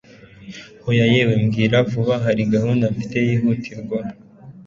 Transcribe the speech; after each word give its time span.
hoya 0.83 1.05
yewe, 1.13 1.33
mbwira 1.43 1.77
vuba 1.91 2.15
hari 2.25 2.41
gahunda 2.53 2.85
mfite 2.93 3.17
yihutirwa 3.27 3.99